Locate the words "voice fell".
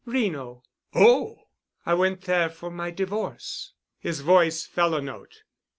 4.21-4.95